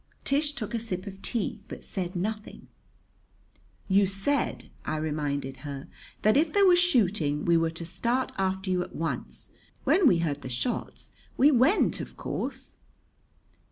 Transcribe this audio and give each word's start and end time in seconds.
Tish 0.23 0.53
took 0.53 0.73
a 0.73 0.79
sip 0.79 1.05
of 1.05 1.21
tea, 1.21 1.59
but 1.67 1.83
said 1.83 2.15
nothing. 2.15 2.69
"You 3.87 4.07
said," 4.07 4.71
I 4.83 4.95
reminded 4.95 5.57
her, 5.57 5.87
"that 6.23 6.35
if 6.35 6.51
there 6.53 6.65
was 6.65 6.79
shooting, 6.79 7.45
we 7.45 7.55
were 7.55 7.69
to 7.69 7.85
start 7.85 8.31
after 8.35 8.71
you 8.71 8.81
at 8.83 8.95
once. 8.95 9.49
When 9.83 10.07
we 10.07 10.17
heard 10.17 10.41
the 10.41 10.49
shots, 10.49 11.11
we 11.37 11.51
went, 11.51 11.99
of 12.01 12.17
course." 12.17 12.77